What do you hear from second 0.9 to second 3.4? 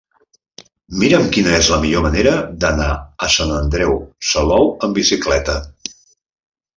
Mira'm quina és la millor manera d'anar a